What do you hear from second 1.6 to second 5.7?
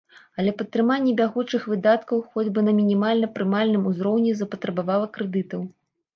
выдаткаў хоць бы на мінімальна прымальным узроўні запатрабавала крэдытаў.